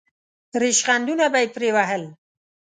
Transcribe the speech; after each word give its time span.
ریشخندونه 0.61 1.25
به 1.31 1.39
یې 1.43 1.47
پرې 1.53 1.69
وهل. 1.75 2.03